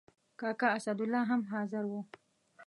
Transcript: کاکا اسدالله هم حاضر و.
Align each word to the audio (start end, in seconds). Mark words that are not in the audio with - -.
کاکا 0.39 0.67
اسدالله 0.77 1.21
هم 1.29 1.41
حاضر 1.51 1.83
و. 1.89 1.93